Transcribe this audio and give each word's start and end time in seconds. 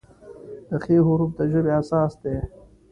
د 0.69 0.71
"خ" 0.83 0.85
حرف 1.07 1.31
د 1.37 1.39
ژبې 1.51 1.71
اساس 1.81 2.11
دی. 2.21 2.35